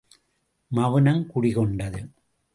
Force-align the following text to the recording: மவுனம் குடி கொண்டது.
மவுனம் 0.71 1.25
குடி 1.25 1.51
கொண்டது. 1.51 2.01